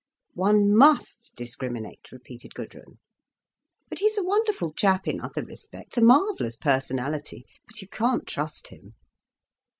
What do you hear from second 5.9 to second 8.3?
marvellous personality. But you can't